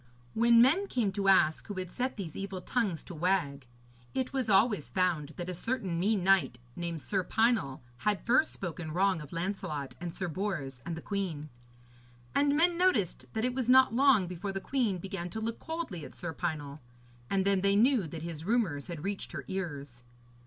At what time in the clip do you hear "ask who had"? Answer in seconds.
1.27-1.91